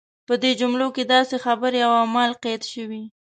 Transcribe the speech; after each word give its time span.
په 0.27 0.33
دې 0.41 0.51
جملو 0.59 0.87
کې 0.95 1.03
داسې 1.13 1.35
خبرې 1.45 1.79
او 1.87 1.91
اعمال 2.01 2.31
قید 2.43 2.61
شوي. 2.73 3.03